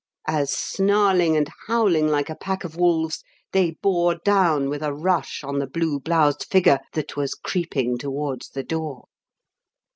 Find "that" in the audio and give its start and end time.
6.93-7.15